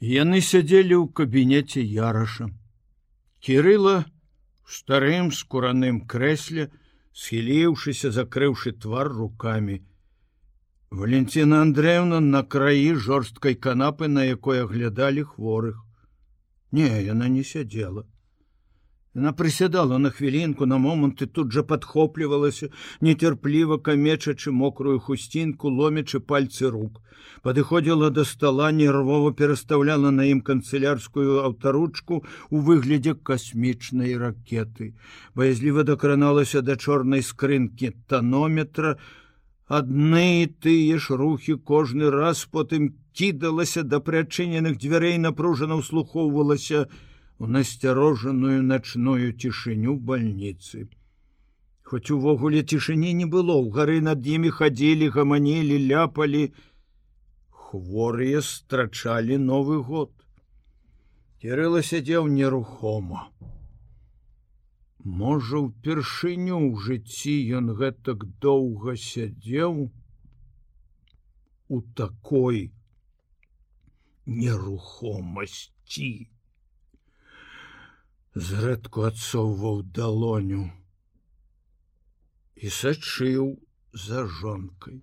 [0.00, 2.48] Яны сядзелі ў кабінеце яраша.
[3.44, 4.08] Кірыла
[4.64, 6.70] в старым скураным крэсле,
[7.12, 9.84] схіліўшыся, закрыўшы твар руками.
[10.90, 15.84] Валентина Андреевна на краі жорсткай канапы, на якой аглядалі хворых.
[16.72, 18.06] Не, яна не сядзела.
[19.18, 22.68] Яна прысядала на хвілінку на момант і тут жа падхоплівалася,
[23.02, 27.00] нецярпліва камечачы мокрую хусцінку, ломячы пальцы рук.
[27.42, 34.94] Падыходзіла да стола, нервова перастаўляла на ім канцылярскую аўтаручку у выглядзе касмічнай ракеты.
[35.34, 38.98] Баязліва дакраналася да чорнай скрынкі танометра,
[39.70, 46.88] Адны тыя ж рухі кожны раз потым кідалася да прыадчыненых дзвярэй напружана ўслухоўвалася,
[47.40, 50.80] у насцярожаную начную цішыню больніцы.
[51.90, 56.42] Хоць увогуле цішыні не было, у гары над імі хадзілі, гаманелі, ляпалі,
[57.62, 60.12] хворыя страчалі новы год.
[61.40, 63.22] Кірыла сядзеў нерухома.
[65.20, 69.78] Можа, упершыню ў жыцці ён гэтак доўга сядзеў
[71.78, 72.60] у такой
[74.26, 76.12] нерухомасці
[78.34, 80.70] зрэдку адсоўваў далоню
[82.54, 83.56] і сачыў
[83.92, 85.02] за жонкой.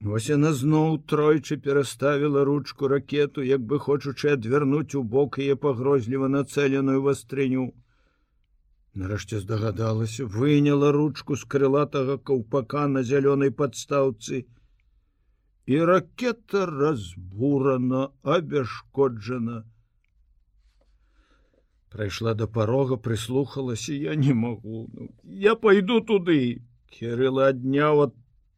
[0.00, 6.28] Вось яна зноў тройчы пераставіла ручку ракету, як бы хочучы адвярнуць у бок яе пагрозліва
[6.32, 7.70] нацэленую вастрыню.
[8.96, 14.46] Нарэшце здагадалася, выняла ручку з крылатага каўпака на зялёнай падстаўцы.
[15.66, 19.62] І ракета разбурана, абяшкоджана,
[21.90, 24.88] прайшла до порога прислухалася я не могу.
[24.92, 26.62] Ну, я пойду туды.
[26.90, 28.14] Кирилла адняў от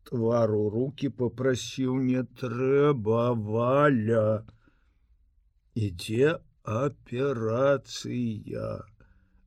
[0.08, 4.44] твару руки попрасіў не трэба валя
[5.75, 8.69] ідзе аперацыя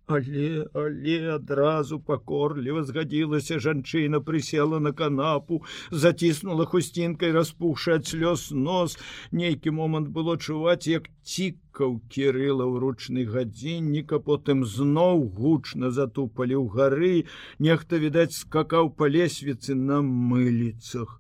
[0.07, 8.97] Але але адразу пакорліва згадзілася жанчына прысела на канапу, заціснула хусцінкай распухшы ад слёз нос.
[9.31, 16.53] Нейкі момант было чуваць, як цікаў кірыла ў ручны гадзіннік, а потым зноў гучна затупалі
[16.61, 17.15] ў гары,
[17.57, 21.17] Нехта відаць скакаў па лесвіцы на мыліцах.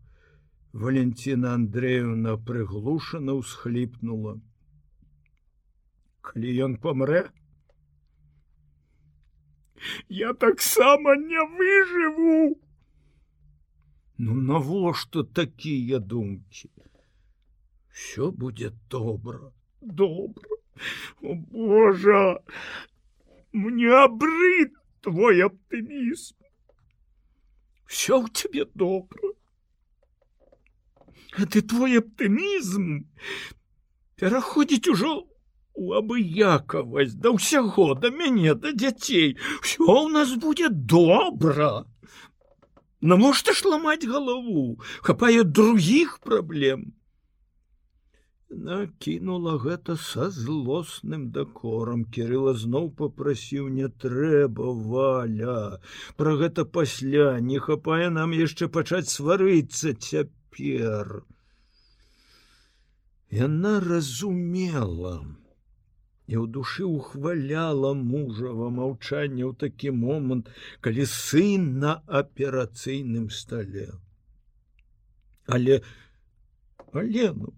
[0.73, 4.37] Валентина Андреевна прыглушана ўсхліпнула.
[6.21, 7.21] Калі ён памрэ,
[10.08, 12.60] я таксама не выжыву
[14.18, 16.70] ну навошта такія думкі
[17.90, 20.56] все будет добра добра
[21.22, 22.40] о божа
[23.52, 26.36] мне абрыт твой оптымізм
[27.86, 29.32] все у тебе добра
[31.38, 32.86] а ты твой оптымізм
[34.16, 35.12] пераходзіць ужо
[35.75, 39.37] у абыякавасць да ўсяго да мяне да дзяцей.
[39.61, 41.85] Все у нас будет добра.
[43.01, 44.79] Навошта ж ламаць галаву?
[45.01, 46.93] Хапае других праблем.
[48.49, 52.05] Накінула гэта са злосным дакорам.
[52.05, 55.81] Кирилла зноў попрасіў не трэба валя
[56.15, 61.25] про гэта пасля не хапае нам яшчэ пачаць сварыцца цяпер
[63.43, 65.15] яна разумела
[66.27, 70.49] і ў душы ухваляла мужава маўчання ў такі момант,
[70.81, 73.93] калі сын на аперацыйным стале.
[75.45, 75.81] Але
[76.95, 77.53] Алену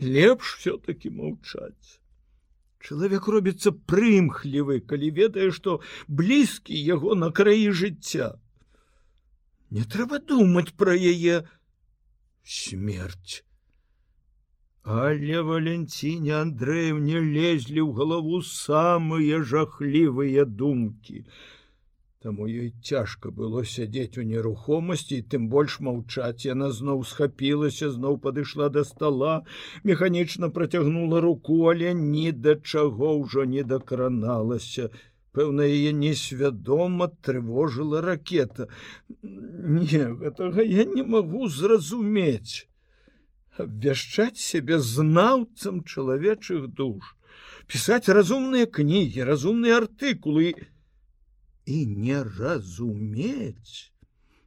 [0.00, 2.00] лепш все-таки маўчаць.
[2.80, 8.40] Чалавек робіцца прымхлівы, калі ведае, што блізкі яго на краі жыцця.
[9.70, 11.44] Не трэба думаць пра яе
[12.42, 13.44] смерть.
[14.82, 21.24] Але Валенціне Андреевне лезлі ў галаву самыя жахлівыя думкі.
[22.24, 26.48] Таму ёй цяжка было сядзець у нерухомасці і тым больш маўчаць.
[26.48, 29.44] Яна зноў схапілася, зноў падышла да стола,
[29.84, 34.88] механічна працягнула руку, але ні да чаго ўжо не дакраналася.
[35.36, 38.68] Пэўна, яе несвядома трывожыла ракета.
[39.22, 42.69] Не, гэтага я не магу зразумець
[43.58, 47.16] абвяшчаць сябе знаўцам чалавечых душ,
[47.66, 50.54] пісаць разумныя кнігі, разумныя артыкулы
[51.66, 53.92] і не разумець,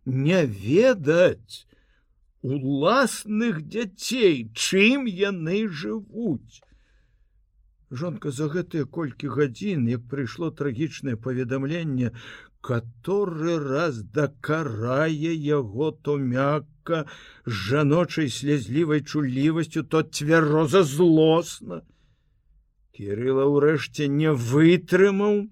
[0.06, 1.66] не ведаць
[2.44, 6.62] уласных дзяцей, чым яны жывуць.
[7.94, 12.12] Жонка за гэтыя колькі гадзін, як прыйшло трагічнае паведамленне,
[12.64, 17.04] который раз дакарае яго то мякка
[17.46, 21.82] з жаночай слезлівай чулівасцю то цвяроза злосна.
[22.96, 25.44] Кирилла ўрэшце не вытрымаў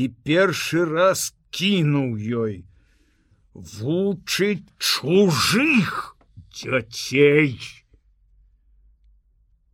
[0.00, 2.64] і першы раз кінуў ёй
[3.52, 6.16] вучыць чужых
[6.56, 7.60] дзяцей.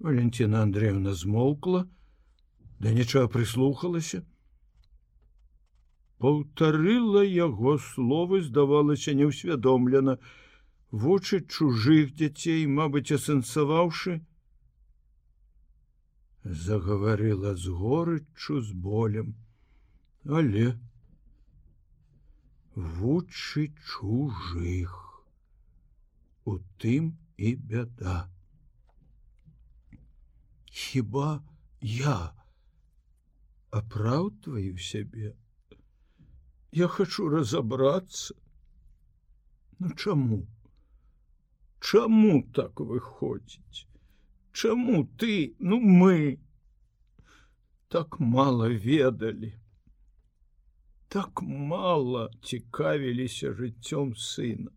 [0.03, 1.87] Валентина Андреевна змоўкла
[2.83, 4.27] да нічога прыслухалася
[6.25, 10.15] паўтарыла яго словы здавалася неўсвядомлена.
[11.03, 14.15] Вочы чужых дзяцей мабыць асэнсаваўшы
[16.63, 19.35] загаварыла з горыччу з болем.
[20.41, 20.65] Але
[22.75, 24.97] вучы чужых.
[26.49, 28.19] У тым і бяда.
[30.73, 31.31] Хіба
[31.81, 32.19] я
[33.71, 35.37] апраўдваю сябе
[36.77, 38.35] я хочу разобраться
[39.79, 40.47] ну чаму?
[41.81, 43.87] Чаму так выходзіць?
[44.51, 46.41] Чаму ты ну мы
[47.89, 49.53] так мало ведалі?
[51.09, 54.73] Так мало цікавіліся жыццём сына.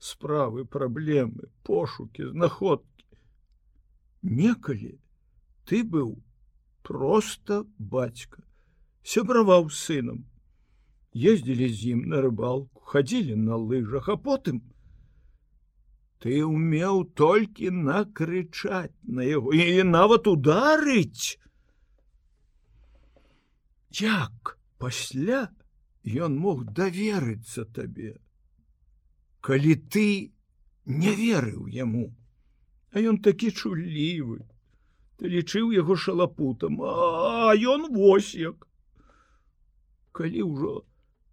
[0.00, 3.06] Справы праблемы пошукі знаходкі.
[4.22, 4.98] Некалі
[5.64, 6.18] ты быў
[6.82, 8.42] просто бацька
[9.04, 10.26] сябраваў сынам
[11.18, 14.62] ездили з ім на рыбалку ходили на лыжах а потым
[16.22, 21.38] ты умеў толькі накрычаць на яго і нават ударыць
[24.00, 25.46] як пасля
[26.28, 28.14] ён мог даверыцца табе
[29.40, 30.06] калі ты
[30.86, 32.06] не верыў яму
[32.92, 34.40] а ён такі чулівы
[35.18, 38.66] ты лічыў яго шалапутам а ён вось як.
[40.14, 40.72] Калі ўжо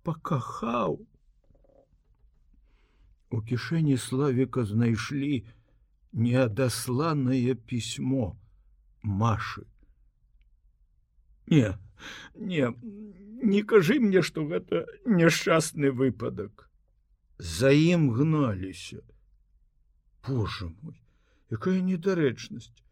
[0.06, 1.00] пакахаў.
[3.36, 5.44] У кішэні славіка знайшлі
[6.13, 8.36] неадасланае пісьмо
[9.04, 9.66] Машы.
[11.48, 11.78] Не,
[12.36, 12.69] не,
[13.54, 16.69] не кажы мне, што гэта няшчасны выпадак.
[17.38, 19.04] За ім гналіся.
[20.25, 20.98] Боже мой,
[21.54, 22.84] якая недарэчнасць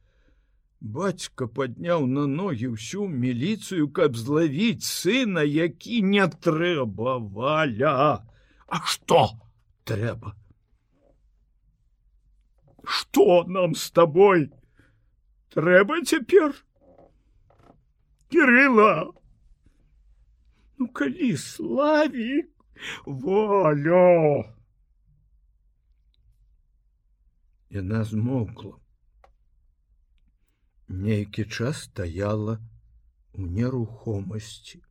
[0.83, 7.93] бацька падняў на ногі ўсю міліцыю каб злавіць сына які не трэба валя
[8.67, 9.21] а что
[9.87, 10.35] трэба
[12.83, 14.51] что нам с тобой
[15.55, 16.51] трэба цяпер
[18.27, 19.15] кирилла
[20.77, 22.51] ну калі славик
[23.05, 24.45] волю!
[27.69, 28.82] Яна змокла
[30.93, 32.57] нейкі час стаяла
[33.33, 34.81] у нерухомасці.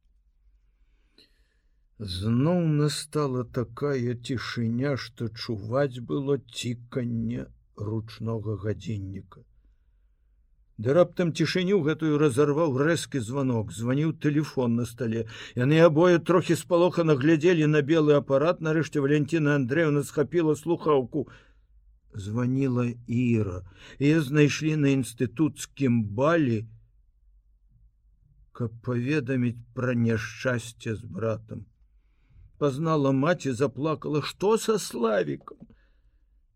[2.03, 7.47] Зноў настала такая цішыня, што чуваць было ціканне
[7.77, 9.47] ручнога гадзінніка.
[10.83, 15.27] Ды раптам цішыню гэтую разарваў рэзкі званок, званіў телефон на стале.
[15.55, 21.29] Яны абое трохі спалоха наглядзелі на белы апарат, нарэшце Валентина Андреевна схапіла слухаўку,
[22.15, 23.63] звонила Іра
[23.99, 26.63] і знайшлі на інстытуцкім балі
[28.53, 31.67] каб паведаміць пра няшчасце з братам
[32.63, 34.23] пазнала маці заплакала.
[34.23, 35.59] Што са славікам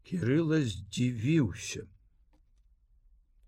[0.06, 1.86] кирилла здзівіўся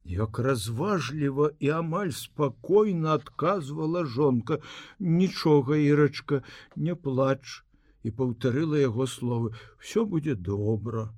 [0.09, 4.59] як разважліва і амаль спакойна адказвала жонка
[4.99, 6.41] нічога ірачка
[6.77, 7.63] не плач
[8.03, 11.09] і паўтарыла яго словы все будзе добра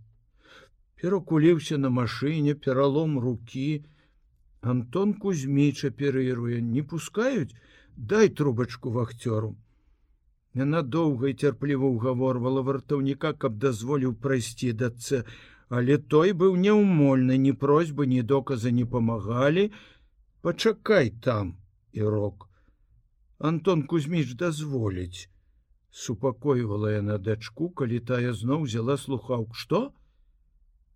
[1.01, 3.85] перакуліўся на машыне пералом руки
[4.61, 7.57] Антон кузьміча перыруе не пускаюць?
[7.97, 9.55] Дай трубачку вахцёру
[10.55, 15.25] Яна доўга і цярпліва ўгаворвала вартаўніка каб дазволіў прайсці даце
[15.79, 19.71] але той быў няўмольны ні просьбы ні доказа не памагалі.
[20.43, 21.55] Пачакай там
[21.93, 22.49] і рок
[23.39, 25.29] Антон кузьміч дазволіць
[25.91, 29.81] супакойвала яна дачку калі тая зноў взяла слухаўку что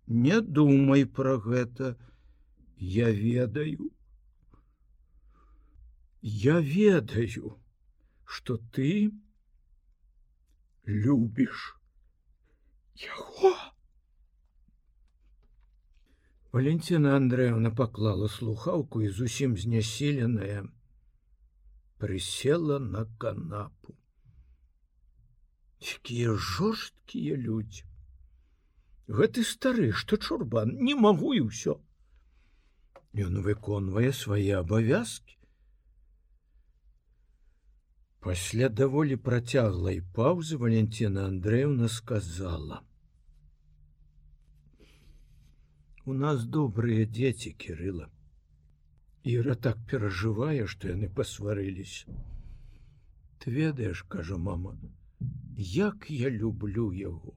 [0.07, 1.97] не думай про гэта.
[2.77, 3.91] Я ведаю.
[6.21, 7.59] Я ведаю
[8.25, 9.11] что ты
[10.83, 11.79] любишь
[12.95, 13.55] яго.
[16.51, 20.63] Валентина Андреевна поклала слухаўку і зусім знясіленая
[21.99, 23.95] прысела на канапу.
[25.79, 27.83] Якія жорсткія людзі
[29.07, 31.81] гэты стары что чурбан не магу і ўсё
[33.15, 35.35] Ён выконвае свае абавязки
[38.25, 42.81] Пасля даволі працяглай паўзы Валентина Андреевна сказала:
[46.05, 48.09] «У нас добрыя дзеці кирыла.
[49.35, 52.05] Іра так перажывае, што яны пасварылись.
[53.37, 54.75] Ты ведаеш, кажа мама,
[55.77, 57.35] як я люблю яго.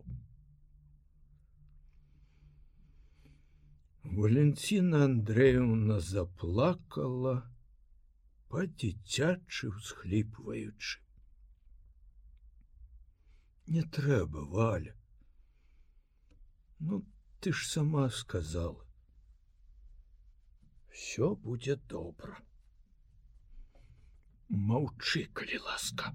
[4.05, 7.35] Валентина Андреевна заплакала,
[8.49, 11.01] па-дзіцячы ўсхліпваючы.
[13.69, 14.95] Не трэба, валя.
[16.79, 17.05] Ну,
[17.41, 18.87] ты ж сама сказала.
[20.89, 22.39] Всё будзе добра.
[24.49, 26.15] Маўчы, калі ласка.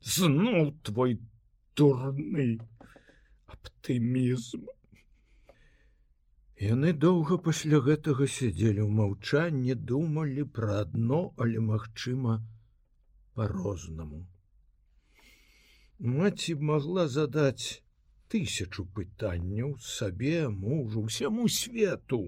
[0.00, 1.20] Зноў твой
[1.76, 2.48] дурны
[3.46, 4.64] аптымізм.
[6.60, 12.32] Яны доўга пасля гэтага сядзелі ў маўчанні, думалі пра адно, але магчыма
[13.38, 14.24] по-рознаму.
[16.14, 17.82] Маці могла задаць
[18.34, 22.18] тысячу пытанняў сабе мужу усяму свету.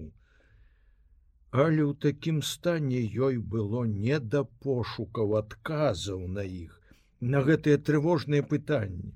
[1.51, 6.77] Але ў такім стане ёй было не да пошукаў адказаў на іх,
[7.19, 9.11] на гэтыя трывожныя пытанні.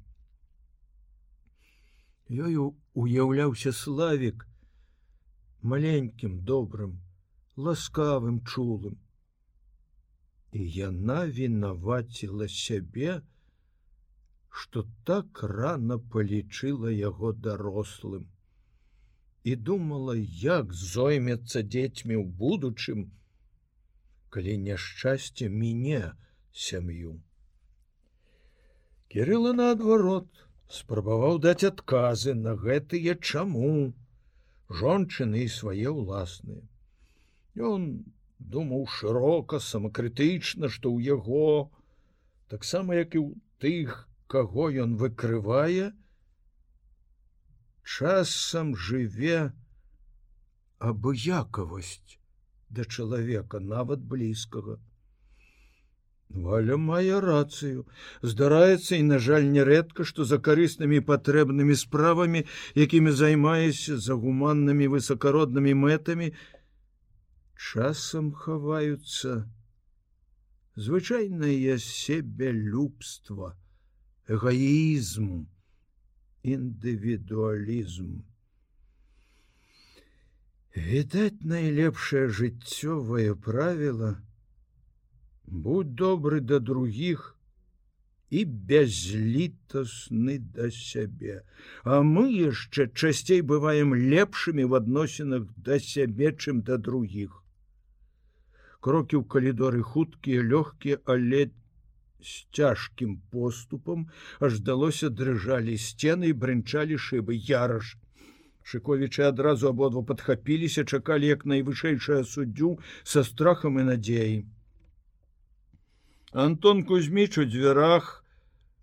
[2.28, 2.68] Ёю
[3.06, 4.44] уяўляўся славік,
[5.74, 6.98] маленькім добрым
[7.68, 9.00] ласкавым чулым.
[10.56, 13.22] І яна вінаваціла сябе
[14.56, 18.28] что так рано палічыла яго дарослым.
[19.44, 23.02] І думала як зоймецца дзецьмі ў будучым
[24.36, 26.00] калі няшчасце міне
[26.68, 27.18] сям'ю.
[29.12, 30.48] Кирилла наадварот
[30.80, 33.76] спрабаваў даць адказы на гэтые чаму
[34.70, 36.64] жончыны і свае ўласныя.
[37.56, 38.06] Ён
[38.40, 41.72] думаў шырока, самакрытычна, што ў яго,
[42.52, 43.30] таксама як і ў
[43.62, 45.94] тых, каго ён выкрывае,
[47.86, 49.54] часам жыве
[50.80, 52.18] абыякавасць
[52.70, 54.80] да чалавека нават блізкага.
[56.29, 57.86] Валя мае рацыю.
[58.22, 65.74] Здараецца і, на жаль, нярэдка, што за карыснымі патрэбнымі справамі, якімі займаешся за гуманнымі высокароднымі
[65.74, 66.34] мэтамі,
[67.55, 69.48] часам хаваюцца
[70.75, 73.55] звычайнае себялюбства,
[74.27, 75.48] эгоізм,
[76.44, 78.10] індывідуалізм.
[80.75, 84.20] Відаць, найлепшае жыццёвае правіла,
[85.48, 87.32] будь добры да других
[88.30, 91.44] і бязлітасны да сябе.
[91.84, 97.42] А мы яшчэ часцей бываем лепшымі в адносінах да сябе чым да других
[98.86, 101.50] крокі ў калідоры хуткія лёгкія але
[102.22, 104.10] з цяжкім поступам.
[104.40, 107.38] Аж далося дрыжалі сцены і брынчалі шыбы.
[107.38, 107.98] Яраш
[108.66, 112.78] шыковічы адразу абодва падхапіліся чакалі як найвышэйшая суддзю
[113.14, 114.38] са страхам і надзеяй
[116.36, 118.08] Антон Кузьміч у дзвярах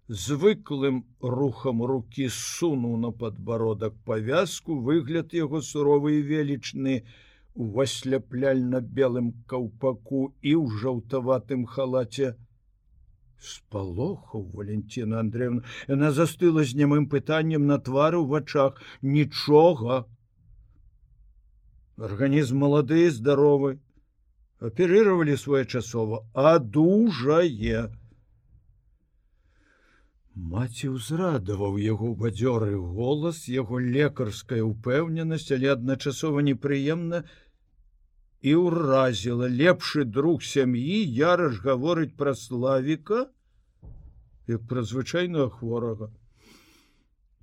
[0.09, 6.95] звыклым рухам руки сунуў на подбородак павязку выгляд яго суровы і велічны
[7.53, 12.33] у васляпляльна-белым каўпаку і ў жаўтаватым халаце
[13.53, 15.61] спалохаў Валентина Андреевна
[15.93, 20.03] яна застыла з нямым пытаннем на твары ў вачах нічога
[22.01, 23.77] арганізм малады здаровы
[24.63, 27.91] аперировали своечасова адужае.
[30.35, 37.25] Маці ўзрадаваў яго бадзёры голас яго лекарская упэўненасць але адначасова непрыемна
[38.41, 39.51] і ўразіла.
[39.51, 43.27] Лепшы друг сям'і яраш гаворыць пра славіка
[44.47, 46.09] як пра звычайного хворага.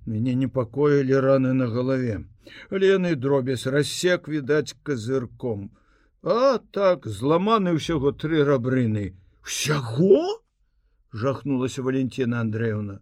[0.08, 2.24] Мяне непакоілі раны на галаве.
[2.70, 5.79] Але яны дробязь рассек відаць казырком у
[6.22, 9.16] А так зламаны ўсяго тры рабрыны.
[9.42, 10.40] Всяго
[11.12, 13.00] жахнулася Валентина Андреевна.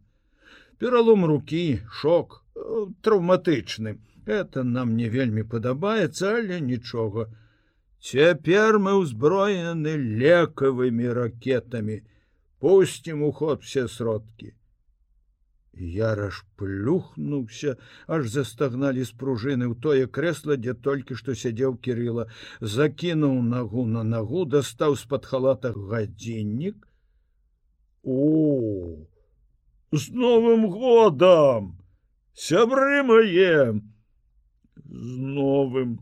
[0.79, 7.27] Пералом руки шок э, траўматычны это нам не вельмі падабаецца але нічога.
[7.99, 12.03] Цяпер мы ўзброены лекавымі ракетамі.
[12.61, 14.55] Пусцім у ход все сродкі
[15.81, 22.27] Яраш плюхнуўся, аж застагналі з пружыны ў тое крэсла, дзе толькі што сядзеў кирилла,
[22.61, 26.83] закінуў нагу на нагу, дастаў з-пад халата гадзіннік.
[28.03, 29.07] О
[29.93, 31.79] з новым годам
[32.35, 33.79] сябры мае
[34.85, 35.99] з новым!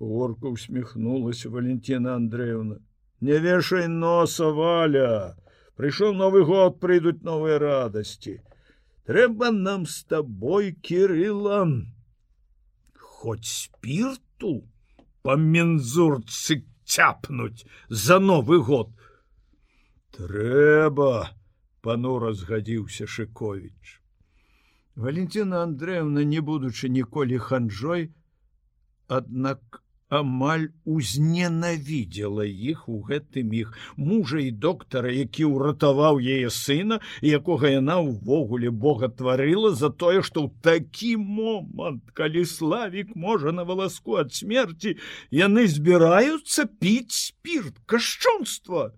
[0.00, 2.80] Горка усміхнулася Валентина Андреевна.
[3.20, 5.36] Не вешай носа валя,
[5.76, 8.40] прыйшоў новы год прыйдуць новыя радасці
[9.10, 11.70] трэба нам з табой кирылам
[12.94, 14.50] хоць спірту
[15.26, 18.92] по мензурцы цяпнуць за новы год.
[20.14, 21.10] Трэба
[21.82, 23.98] панура згадзіўся шыкович
[24.94, 28.14] Валентина Андреевна, не будучы ніколі ханжой,
[29.08, 37.70] аднак амаль узненавідзела іх у гэтым іх мужа і доктара, які ўратаваў яе сына, якога
[37.70, 44.18] яна ўвогуле Бога тварыла за тое, што ў такі момант, калі славік можа на валаску
[44.18, 44.98] ад смерти,
[45.30, 48.90] яны збіраюцца піць спірт, кашчунства.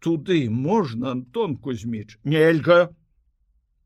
[0.00, 2.88] Туды можна Антон Кузьміч, нельга,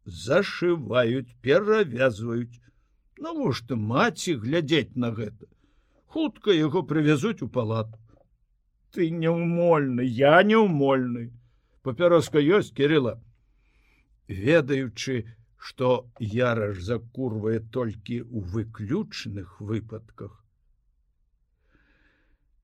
[0.07, 2.63] зашываюць перавязваюць
[3.21, 5.47] навошта маці глядзець на гэта?
[6.07, 7.99] Хутка яго прывязуць у палату.
[8.93, 11.31] Ты неумольны я неумольны
[11.83, 13.19] папяроска ёсць кирилла
[14.29, 15.25] ведаючы
[15.59, 20.45] что яраж закурвае толькі у выключных выпадках.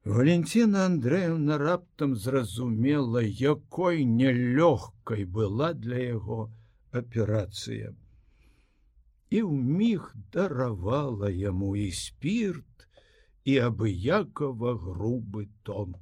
[0.04, 6.52] Валентина Андреевна раптам зразумела, якой нялёгкай была для яго
[6.92, 7.96] аперацыя.
[9.34, 10.02] І ў міг
[10.34, 12.86] даравала яму і спірт
[13.44, 15.96] і абыякова грубы тон.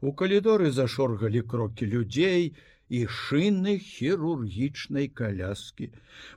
[0.00, 2.54] У калідоры зашоргалі крокі людзей
[2.88, 5.90] і шыны хірургічнай каляскі.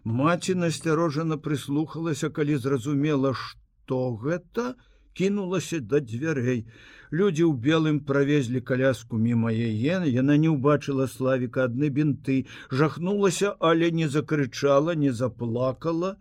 [0.04, 4.74] Маці насцярожана прыслухалася, калі зразумела, што гэта,
[5.14, 6.66] кінулася да дзвярэй.
[7.14, 12.38] Людзі ў белым правезлі каляску мімо яе, яна не ўбачыла славіка адны бінты,
[12.74, 16.18] жахнулася, але не закрычала, не заплакала.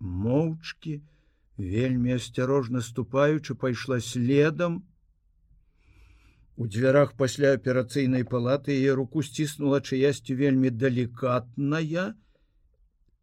[0.00, 0.98] Моўчкі,
[1.56, 4.82] вельмі асцярожна ступаючы, пайшла следам.
[6.56, 12.14] У дзвярах пасля аперацыйнай палаты яе руку сціснула чыясьці вельмі далікатная,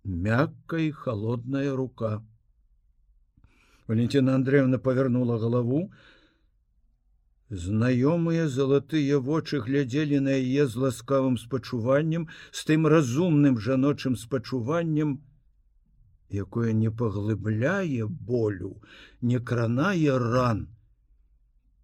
[0.03, 2.21] мяккая і холодная рука.
[3.87, 5.91] Валентина Андреевна повернула голову.
[7.49, 15.21] Знаёмыя залатыя вочы глядзелі на яе з ласкавым спачуваннем, з тым разумным жаночым спачуваннем,
[16.31, 18.81] якое не паглыбляе болю,
[19.21, 20.65] не кранае ран,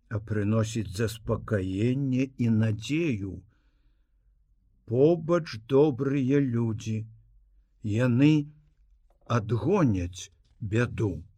[0.09, 3.43] а прыносіць заспакаенне і надзею.
[4.89, 7.05] Побач добрыя людзі,
[7.83, 8.33] яны
[9.27, 11.28] адгоняць бяду.